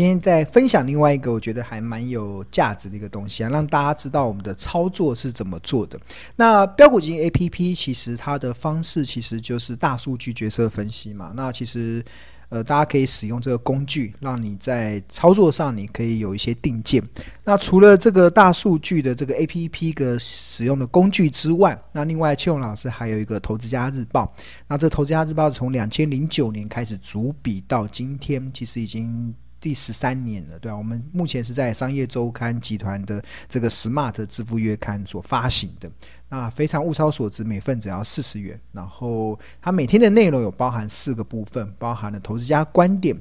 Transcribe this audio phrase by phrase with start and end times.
[0.00, 6.00] 今天在分享另外一个我觉得还蛮有价值的一个东西啊，让大家知道我们的操作是怎么做的。
[6.36, 11.34] 那标股金 APP 其实它的方式其实就是大数据决策分析嘛。
[11.36, 12.02] 那其实。
[12.48, 17.00] 呃，大家可以使用这个工具，让你在操作上你可以有一些定见。
[17.44, 24.34] 那除了这个大数据的这个 APP 的使用的工具之外，那另外庆荣老师还有一个投资家日报。
[24.66, 29.32] 那这投资家日报从两千零九年开始逐笔到今天，其实已经。
[29.60, 35.90] 第十三年了，对啊，我们目前是在商业周刊集团的这个 Smart 支付月刊所发行的。
[36.28, 38.58] 那非常物超所值，每份只要四十元。
[38.72, 43.14] 然后它每天的内容有包含四个部分，包含了投资家观点，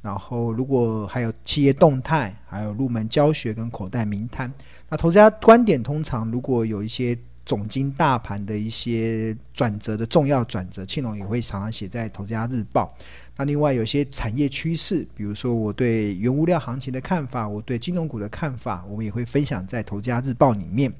[0.00, 4.52] 然后如果还有企业动态，还有入门教学跟口袋名单。
[4.88, 7.18] 那投资家观点通常如果有一些
[7.50, 12.94] 总经大盘的一些转折的重要转折，庆隆也会常常写在投资家日报。
[13.36, 20.92] 那另外有些产业趋势，比如说我对原物料行情的看法，我对金融股的看法，我们也会分享在《投资家日报》里面。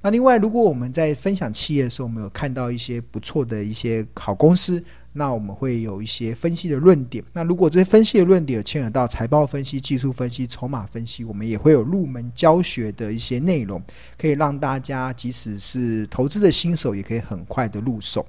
[0.00, 7.22] 那另外，如果我们在分享企业的时候，我们有看到一些不错的一些好公司，那我们会有一些分析的论点。
[7.32, 13.82] 那如果这些分析的论点有牵扯到财报分析、技术分析、筹码分析，我们也会有入门教学的一些内容，
[14.18, 18.26] 可以让大家即使是投资的新手，也可以很快的入手。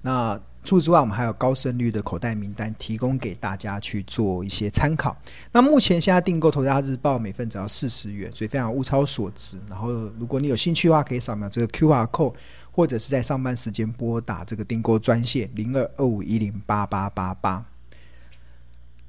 [0.00, 5.16] 那除此之外，我们还有高胜率的口袋名单提供给大家去做一些参考。
[5.50, 9.58] 那目前现在订购《投资家日报》每份只要四十元，所以非常物超所值。
[9.68, 12.34] 然后，如果你有兴趣的话，可以扫描这个 QR code，
[12.78, 17.66] 或者是在上班时间拨打这个订购专线零二二五一零八八八八。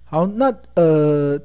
[0.06, 1.39] 好，那呃。《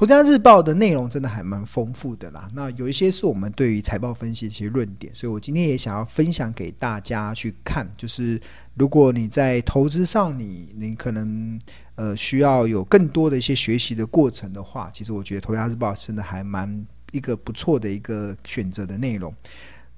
[0.00, 7.90] 投家日报》的内容真的还蛮丰富的啦，那有一些是我们对于财报分析的一些论点，所以我今天也想要分享给大家去看。
[7.96, 8.40] 就是
[8.74, 11.58] 如果你在投资上你，你可能
[11.96, 19.34] 呃需要有更多的一些学习的过程的话，其实我觉得《投家日报》真的还蛮一个不错的一个选择的内容。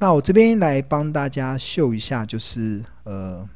[0.01, 3.47] 那我这边来帮大家秀一下，就是呃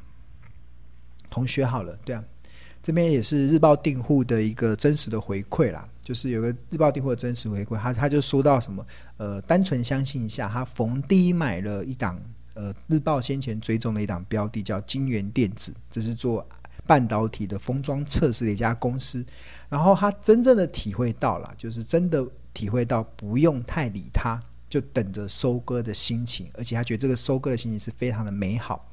[1.27, 2.23] 同学好了，对啊，
[2.83, 5.89] 这边也是日报订户的一个真实的回馈啦。
[6.03, 8.85] 就是有个日报订户的真实回馈，他他就说到什么，
[9.17, 12.21] 呃，单纯相信一下，他逢低买了一档，
[12.53, 16.47] 呃，日报先前追踪的一档标的叫金源电子，这是做
[16.85, 19.25] 半导体的封装测试的一家公司，
[19.67, 22.23] 然后他真正的体会到了，就是真的
[22.53, 24.39] 体会到不用太理他，
[24.75, 28.85] 就等着收割的心情，而且他觉得这个收割的心情是非常的美好。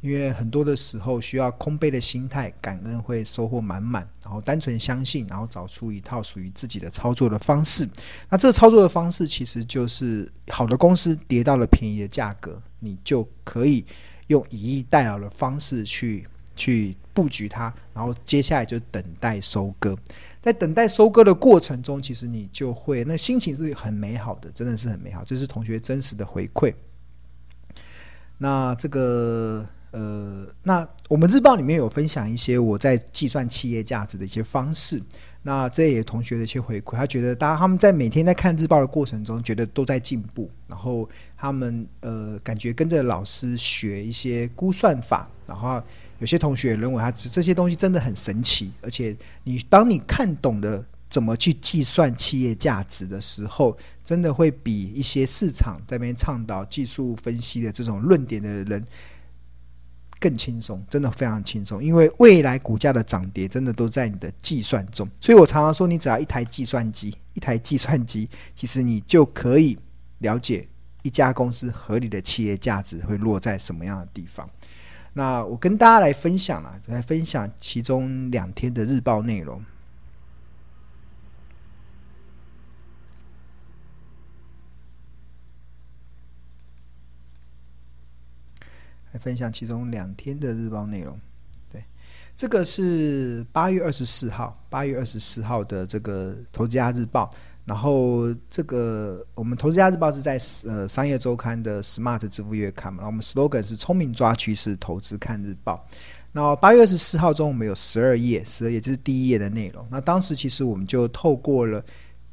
[0.00, 7.86] 因为很多的时候需要空杯的心态，感恩会收获满满，然后单纯相信，然后找出一套属于自己的操作的方式。
[8.30, 13.84] 那这个操作的方式其实就是好的公司跌到了便宜的价格，你就可以
[14.28, 16.26] 用以逸待劳的方式去
[16.56, 19.96] 去布局它，然后接下来就等待收割。
[20.40, 25.22] 在等待收割的过程中，其实你就会那心情是很美好的，真的是很美好。
[25.22, 26.74] 这是同学真实的回馈。
[28.38, 29.64] 那这个。
[29.92, 35.00] 呃，那我们日报里面有分享一些我在计算企业价值的一些方式。
[35.42, 40.50] 那这也同学的一些回馈，他觉得大家他们在每天在看日报的过程中，觉得都在进步。
[40.66, 45.30] 然后他们呃，感觉跟着老师学一些估算法。
[45.46, 45.82] 然后
[46.18, 48.72] 有些同学认为他这些东西真的很神奇。
[48.82, 58.84] 而且你当你看懂了怎么去计算企业价值的时候，真的会比一些市场在那边倡导技术分析的这种论点的人。
[60.18, 65.06] 更轻松，真的非常轻松，因为未来股价的涨跌真的都在你的计算中。
[65.20, 69.78] 所以我常常说，你只要一台计算机，一台计算机，其实你就可以
[70.20, 70.66] 了解
[71.02, 74.48] 一家公司合理的企业价值会落在什么样的地方。
[75.16, 79.64] 那我跟大家来分享啊，来分享其中两天的日报内容。
[89.12, 91.18] 来分享其中两天的日报内容，
[91.72, 91.82] 对，
[92.36, 97.30] 这个是八月二十四号，八月二十四号的这个《投资家日报》，
[97.66, 105.86] 然后这个我们《投资家日报》是在呃商业周刊的 Smart 支付月刊嘛，然后我们 slogan 是聪明抓趋势，投资看日报。
[106.32, 109.86] 那八月二十四号中，我们有十二页，十二页这是第一页的内容。
[109.90, 111.84] 那当时其实我们就透过了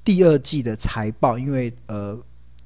[0.06, 2.18] 第二季的财报，因为呃。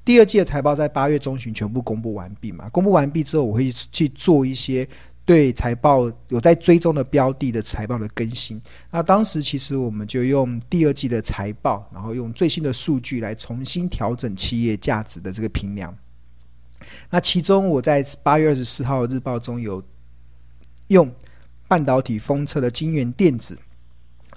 [0.04, 2.66] 第二季的财报在八月中旬全部公布完毕嘛？
[2.70, 4.88] 公布完毕之后，我会去做一些
[5.28, 8.58] 对财报有在追踪的标的的财报的更新。
[8.90, 15.94] 那当时其实我们就用第二季的财报，然后用最新的数据来重新调整企业价值的这个评量。
[17.10, 19.82] 那其中我在八月二十四号日报中有
[20.86, 21.14] 用
[21.68, 23.60] 半导体封测的晶圆电子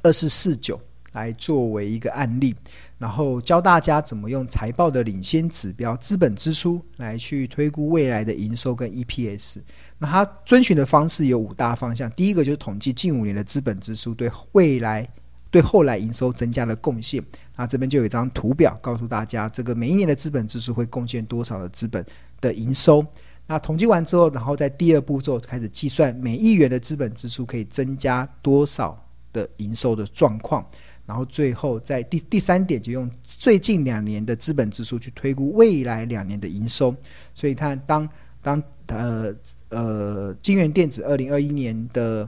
[0.01, 0.77] 二四四九
[1.13, 2.55] 来作为一个案例，
[2.97, 9.59] 然后教大家怎么用财报的领先指标资本支出来去推估未来的营收跟 EPS。
[9.97, 15.07] 那它遵循的方式有五大方向，第一个就是统计近五年的资本支出对未来
[15.49, 17.23] 对后来营收增加的贡献。
[17.55, 22.03] 那这边就有一张图表告诉大家，这个每一年的资本支出会贡献多少的资本
[22.39, 23.05] 的营收。
[23.45, 28.97] 那统计完之后，然后在第二步骤开始计算每一元的资本支出可以增加多少
[29.33, 30.65] 的营收的状况。
[31.11, 36.95] 然后最后在第第三点，就用最近两年的资本支出去推估未来两年的营收。
[37.35, 38.07] 所以看当
[38.41, 39.35] 当呃
[39.67, 42.25] 呃金元电子二零二一年的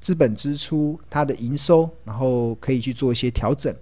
[0.00, 3.74] 资本支出，它的营收，然后可以去做一些调整。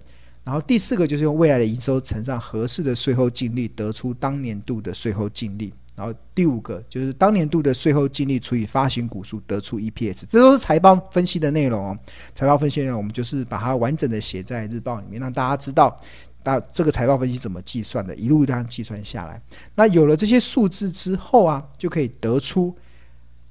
[0.43, 5.71] 然后第四个就是用未来的营收乘上合适的税后净利，得出当年度的税后净利。
[6.01, 11.99] 然后第五个就是当年度的税后净利除以发行股数，得出 EPS，这都是财报分析的内容哦。
[12.33, 15.95] 财报分析内容，我们就是把它完整的写在日报里面，让大家知道，
[16.41, 19.39] 大这个财报分析怎么计算的，一路这样计算下来。
[19.75, 22.75] 那有了这些数字之后啊，就可以得出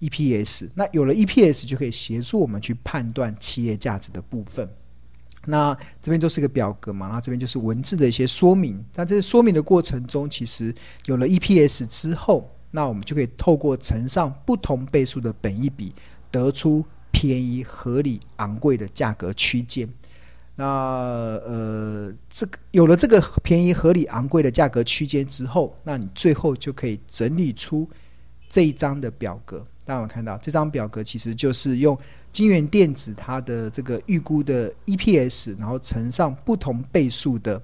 [0.00, 0.70] EPS。
[0.74, 4.68] 那有了 EPS，就可以协助我们去判断企业价值的部分。
[5.46, 8.84] 那这边都是一个表格嘛，然后这边就是文字的一些说明。
[8.92, 10.72] 在这些说明的过程中，其实
[11.06, 15.94] 有了 EPS 之后，那我们就可以透过乘上不同倍数的本益比，
[16.30, 19.88] 得出便宜、合理、昂贵的价格区间。
[20.56, 27.88] 那呃，这个有了这个便宜、合理、昂贵的价格区间之后，那你最后就可以整理出
[28.46, 29.66] 这一张的表格。
[29.86, 31.98] 大家有看到这张表格，其实就是用。
[32.30, 37.60] 金源电子它的这个预估的 EPS，然后乘上不同倍数的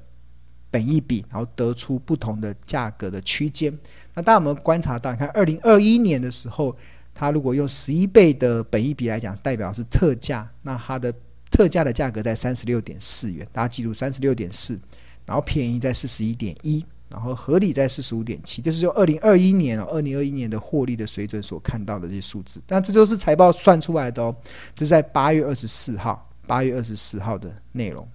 [0.71, 3.73] 本益比，然后得出不同的价格的区间。
[4.15, 5.13] 那大家有没有观察到？
[5.13, 6.77] 你看，二零二一年的时候，
[7.15, 11.15] 它如果用十一倍的本益比来讲，代表是特价，那它的
[11.51, 14.79] 特价的价格在三十六点四元，大家记住三十六点四，
[15.25, 16.85] 然后便宜在四十一点一。
[17.08, 22.61] 然后合理在四十五点七，这是就二零二一年哦，二零二一年的获利的水准所看到的这些数字。
[22.67, 24.35] 但这就是财报算出来的哦，
[24.75, 28.06] 这是在八月二十四号，八月二十四号的内容，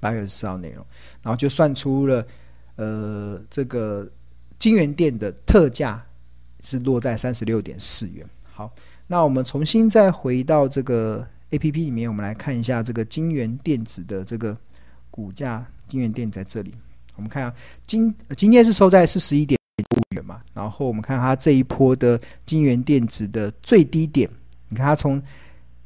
[0.00, 0.84] 八月二十四号内容，
[1.22, 2.26] 然后就算出了
[2.74, 4.08] 呃这个
[4.58, 6.04] 金元电的特价
[6.62, 8.26] 是落在三十六点四元。
[8.52, 8.72] 好，
[9.06, 14.56] 那我们重新再回到这个 APP 里面，我们来看一下这个金元电子的这个
[15.12, 16.74] 股价，金元电在这里。
[17.20, 17.54] 我们看啊，
[17.86, 19.58] 今今天是收在四十一点
[19.94, 24.26] 五元嘛，然后我们看它这一波的金元电子的最低点，
[24.70, 25.22] 你看它从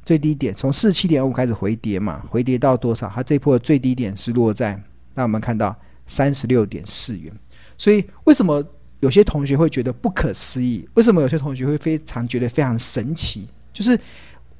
[0.01, 3.11] 最低点从四十七点五开始回跌嘛，回跌到多少？
[3.13, 4.81] 它这一波的最低点是落在，
[5.13, 5.75] 那我们看到
[6.07, 7.29] 三十六点四元。
[7.77, 8.65] 所以为什么
[9.01, 10.87] 有些同学会觉得不可思议？
[10.93, 13.49] 为什么有些同学会非常觉得非常神奇？
[13.73, 13.99] 就是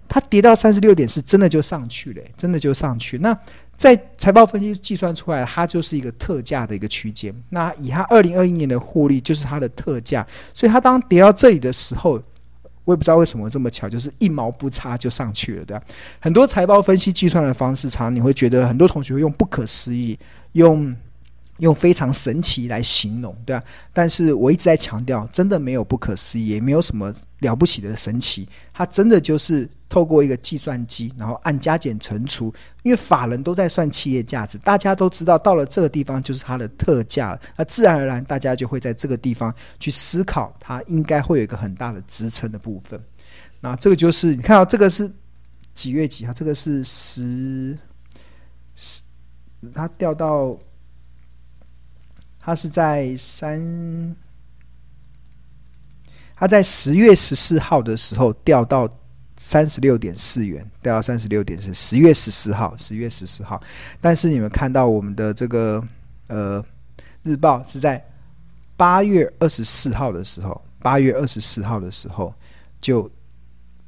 [0.09, 3.17] 它跌到三十六点四，真的就上去了，真的就上去。
[3.19, 3.37] 那
[3.77, 7.33] 在财报分析计算出来，它就是一个特价的一个区间。
[7.49, 10.25] 那以它二零二一年的获利，就是它的特价。
[10.53, 12.21] 所以它当跌到这里的时候，
[12.83, 15.83] 我也不知道为什么这么巧，就是一毛不差就上去了，对吧？
[16.19, 20.17] 很多财报分析计算的方式，常常你会觉得很多同学会用不可思议，
[20.53, 20.95] 用。
[21.59, 23.63] 用非常神奇来形容，对啊，
[23.93, 28.47] 但是我一直在强调，真的没有不可思议，也没有什么了不起的神奇。
[28.73, 32.53] 它真的就是透过一个计算机，然后按加减乘除。
[32.83, 43.01] 因为法人都在算企业价值，大家都知道，到了这个地方就是它的特价了，那自然而然大家就会在这个地方去思考，它应该会有一个很大的支撑的部分。
[43.61, 45.09] 那这个就是你看到这个是
[45.73, 46.33] 几月几号？
[46.33, 47.77] 这个是十
[48.75, 48.99] 十，
[49.73, 50.57] 它掉到。
[52.45, 54.15] 它是在三，
[56.35, 58.87] 它在十月十四号的时候掉到
[59.35, 61.73] 三十六点四元，掉到三十六点四。
[61.73, 63.59] 十月十四号，十月十四号。
[63.99, 65.83] 但是你们看到我们的这个
[66.27, 66.63] 呃
[67.23, 68.05] 日报是在
[68.77, 72.31] 八月二十四号的时候，八月二十四号的时候
[72.79, 73.09] 就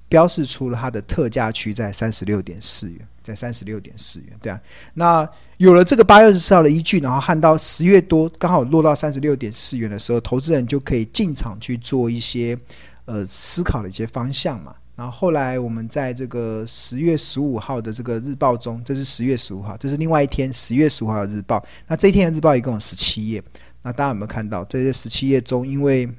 [0.09, 3.07] 标示出了它的特价区在三十六点四元。
[3.27, 4.57] 在三十六点四元，对啊，
[4.93, 12.57] 那有了这个八月二十四号的依据，然后看到十月多刚好落到三十六点四元的时候，投资人就可以进场去做一些
[13.03, 14.73] 呃思考的一些方向嘛。
[14.95, 21.61] 然后后来我们在这个十月十五号的这个日报中，这是十月十五号，这是另外一天十月十五号的日报。
[21.85, 23.43] 那这一天的日报一共有十七页，
[23.81, 24.63] 那大家有没有看到？
[24.63, 26.09] 在这十七页中，因为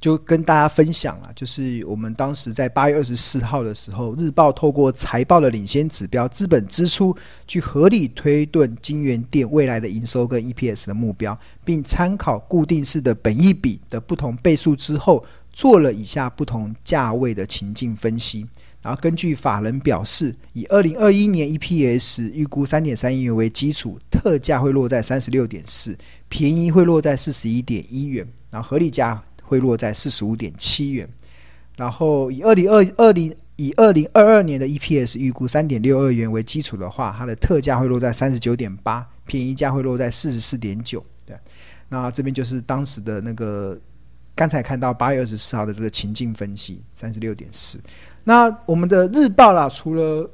[0.00, 7.16] 就跟大家分享了，就是我们当时在八月二十四号的时候，日报透过财报的领先指标资本支出，
[7.48, 18.46] 去合理推断金元店未来的营收跟 EPS 的目标，并参考固定式的本益比的不同倍数之后，做了以下不同价位的情境分析。
[18.80, 31.08] 然后根据法人表示，以二零二一年 EPS 预估三点三亿元为基础，特价会落在三十六点四，便宜会落在四十一点一元，然后合理价会落在四十五点七元。
[31.76, 41.04] 然后以二零二二零以二零二二年的 EPS 预估三点六二元为基础的话，它的特价会落在三十九点八，便宜价会落在四十四点九。
[41.24, 41.36] 对，
[41.88, 43.78] 那这边就是当时的那个
[44.34, 47.80] 刚才看到八月二十四号的这个情境分析，三十六点四。
[48.24, 50.28] 那我们的日报啦，除了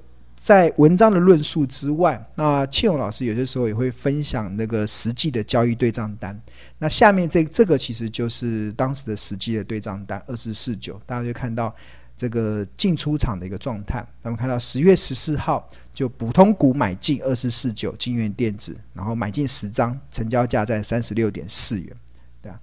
[0.45, 6.39] 在文章的论述之外，那庆勇老师有些时候也会分享那个实际的交易对账单。
[6.77, 11.75] 那下面这这个其实就是当时的实际的对账单，二四四九，大家就看到
[12.15, 14.07] 这个进出场的一个状态。
[14.21, 21.97] 咱们看到十月十四号就普通股买进二四四九，金源电子，然后买进十张，成交价在三十六点四元，
[22.43, 22.61] 对啊。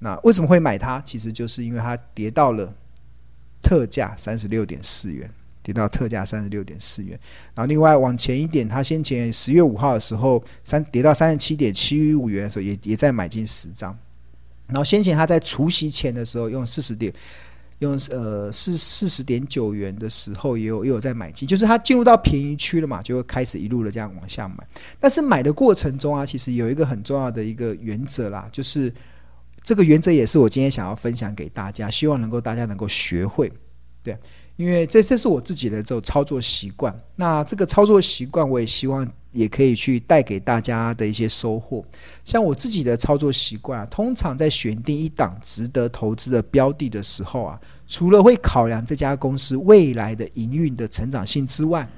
[0.00, 1.00] 那为什么会买它？
[1.02, 2.74] 其实就是因为它跌到了。
[3.62, 5.30] 特价三十六点四元，
[5.62, 7.18] 跌到特价三十六点四元。
[7.54, 13.96] 然后另外往前一点，它先前十月五号的时候，三跌到三十七点七五元的时候，也也在买进十张。
[14.68, 17.12] 然后先前它在除夕前的时候，用四十点，
[17.80, 24.56] 用呃四四十点九元的时候，也有也有在买进，就是它进入到便宜区了嘛，就会开始一路的这样往下买。
[24.98, 28.92] 但是买的过程中啊，其实有一个很重要的一个原则啦，就是。
[29.62, 33.52] 这个原则也是我今天想要分享给大家，希望能够大家能够学会，
[34.02, 34.16] 对，
[34.60, 36.94] 因为这这是我自己的这种操作习惯。
[37.16, 41.82] 那这个操作习惯，我也希望也可以去带给大家的一些收获。
[42.26, 51.88] 像我自己的操作习惯啊，通常在选定一档值得投资的标的的时候啊，除了会考量这家公司未来的营运的成长性之外，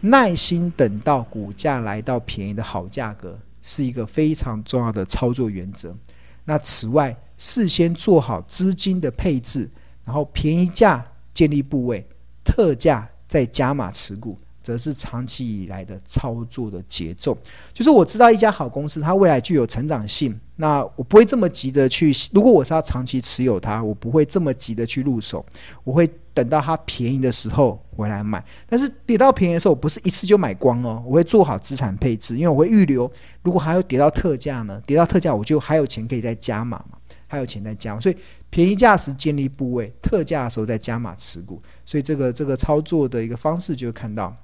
[0.00, 5.94] 耐心等到股价来到便宜的好价格，是一个非常重要的操作原则。
[6.46, 9.68] 那此外，事先做好资金的配置，
[10.06, 11.04] 然后便宜价
[11.38, 12.04] 建立部位，
[12.42, 17.38] 特价再加码持股，则是长期以来的操作的节奏。
[17.72, 20.36] 就是我知道一家好公司，它未来具有成长性。
[20.56, 25.46] 那我不会这么急的去，如果我是要长期持有它，我不会这么急的去入手，
[25.84, 28.44] 我会等到它便宜的时候回来买。
[28.68, 33.08] 但是跌到便宜的时候，我不是一次就买光哦，我会做好资产配置，因为我会预留，
[33.44, 36.97] 如果还有跌到特价呢，跌到特价我就还有钱可以再加码嘛，
[37.28, 38.16] 还有钱在加，所以
[38.50, 44.36] 便宜价时建立部位，特价的时候再加码持股，所以这个这个操作的一个方式就看到，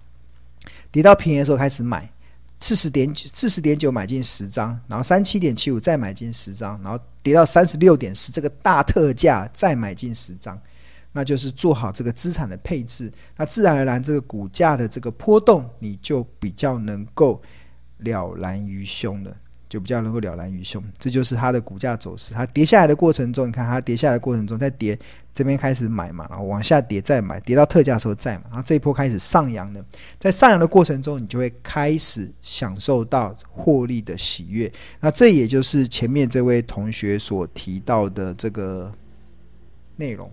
[0.93, 2.09] 跌到便宜的时候开始买。
[2.61, 10.59] 四十点九，四十点九买进十张，然后三七点七五再买进十张，然后跌到三十六点四，这个大特价再买进十张，
[11.13, 17.43] 那就是做好这个资产的配置，那自然而然这个股价的这个波动，你就比较能够
[17.99, 19.37] 了然于胸了。
[19.75, 22.33] 就比较能够了然于胸，这就是它的股价走势。
[22.33, 24.97] 它跌下来的过程中，你看它跌下来的过程中，在跌
[25.33, 29.85] 这边开始买嘛，然后往下跌再买，跌到特价时候再买，然后这一波开始上扬了。
[30.17, 34.73] 在上扬的过程中，你就会开始享受到获利的喜悦。
[35.01, 38.93] 那这也就是前面这位同学所提到的这个
[39.97, 40.31] 内容，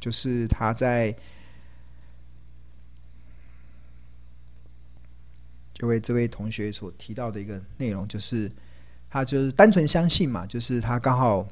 [0.00, 1.14] 就是他在。
[5.78, 8.50] 就为这位同学所提到的一个内容，就是
[9.08, 11.48] 他就是单纯相信嘛，就是他刚好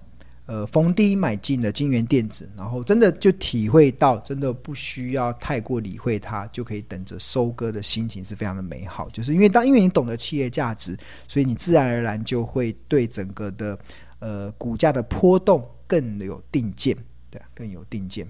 [0.47, 9.09] 呃逢低买进了金元电子，然后真的就体会到，真的不需要太过理会它，就可以等着收割的心情是非常的美好。
[9.11, 13.78] 就是因为当因为你懂得企业价值，所以你自然而然就会对整个的
[14.18, 16.97] 呃股价的波动更有定见，
[17.30, 18.26] 对，更有定见。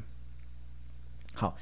[1.33, 1.57] 好。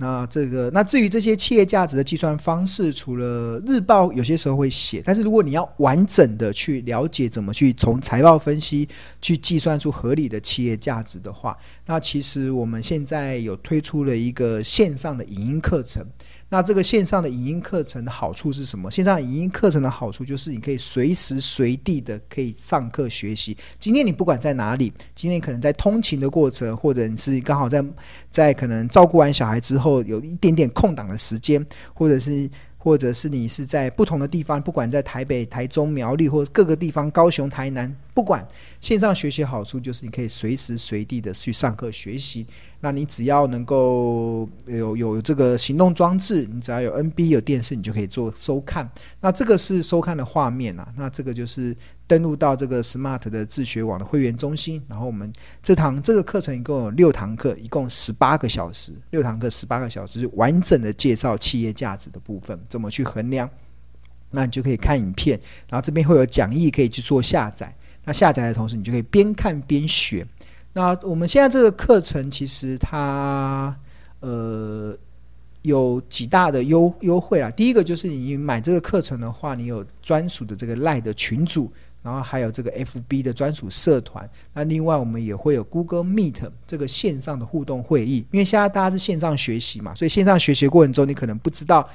[0.00, 8.88] 那这个，那至于这些企业价值的计算方式，除了日报有些时候会写，但是如果你要完整的去了解怎么去从财报分析
[9.20, 16.06] 去计算出合理的企业价值的话，那其实我们现在有推出了一个线上的影音课程。
[16.50, 18.90] 那这个线上的影音课程的好处是什么？
[18.90, 23.56] 线上影音课程的好处就是你可以随时随地的可以上课学习。
[23.78, 27.84] 今天你不管在哪里，今天可能在通勤的过程，或者你是刚好在
[28.30, 32.48] 在可能照顾完小孩之后有一点点空档的时间，或者是。
[32.80, 38.46] 或者是你是在不同的地方，不管在台北、台中、苗栗或者各个地方，高雄、台南，不管
[38.80, 42.46] 线上学习好处就是你可以随时随地的去上课学习。
[42.80, 48.88] 那你只要能够有有这个行动装置，你只要有 NB 有电视，你就可以做收看。
[49.20, 51.76] 那这个是收看的画面啊，那这个就是。
[52.08, 55.30] 登录到这个 Smart 的自学网的会员中心，然后我们
[55.62, 63.46] 这堂这个课程一共有六堂课，一共十八个小时，六堂课十八个小时，是完整的介绍企业价值的部分，怎么去衡量？
[64.30, 67.76] 那你就可以看影片，然后这边会有讲义可以去做下载。
[68.06, 70.26] 那下载的同时，你就可以边看边学。
[70.72, 73.76] 那我们现在这个课程其实它
[74.20, 74.96] 呃
[75.62, 77.50] 有几大的优优惠啊。
[77.50, 81.70] 第一个就是你买这个课程的话，你有专属的这个 LINE 的群组。
[82.00, 88.24] 然后还有这个 FB 的专属社团，那另外我们也会有 Google Meet 这个线上的互动会议。
[88.30, 91.86] 因为现在大家是线上学习嘛，所以线上学习过程中你可能不知道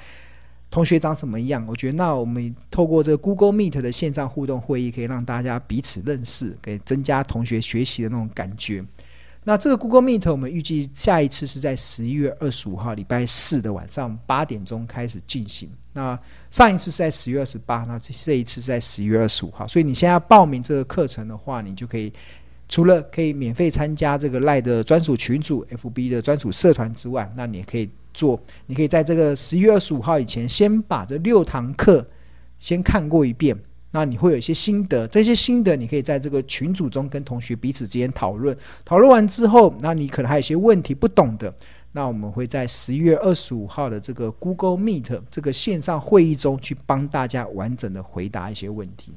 [0.73, 1.63] 同学长什么样。
[1.67, 8.83] 我觉得那我们透过这个 Google Meet 的线上互动会议，可以让大家彼此认识，给增加同学学习的那种感觉。
[9.43, 15.69] 那这个 Google Meet 我们预计下一次是在十一月二十五号礼拜四的晚上八点钟开始进行。
[15.91, 19.67] 那上一次是在十月二十八，那这一次是在十一月二十五号。
[19.67, 22.11] 所以你现在报名这个课程的话，你就可以
[22.73, 32.03] 除了可以免费参加这个赖的专属群组、FB 的专属社团之外，那你也可以做，你可以在这个十一月二十五号以前，先把这六堂课
[32.57, 33.55] 先看过一遍。
[33.91, 38.57] 那你会有一些心得，这些心得你可以在这个群组中跟同学彼此之间讨论。
[38.83, 41.53] 讨论完之后，那你可能还有一些问题不懂的，
[41.91, 49.13] 那我们会在十一月二十五号的这个 Google Meet 这个线上会议中去帮大家完整的回答一些问题。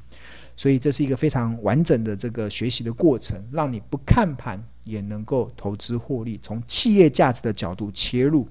[0.57, 8.49] 所以这是一个非常完整的这个学习的过程，让你不看盘也能够投资获利，从企业价值的角度切入。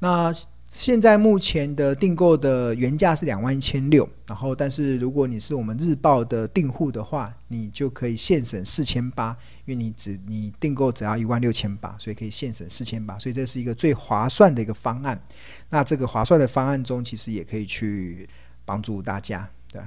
[0.00, 0.32] 那。
[0.74, 9.36] 现在目前的订购的原价是两万一千六，然后但是如果你是我们日报的订户的话，你就可以现省四千八，
[9.66, 15.22] 因为你只你订购只要一万六千八，所以可以现省四千八，所以这是一个最划算的一个方案。
[15.68, 18.26] 那这个划算的方案中，其实也可以去
[18.64, 19.82] 帮助大家，对。